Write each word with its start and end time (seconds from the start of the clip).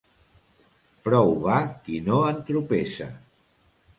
Prou 1.07 1.33
va 1.43 1.59
qui 1.83 2.01
no 2.07 2.17
entropessa. 2.31 3.11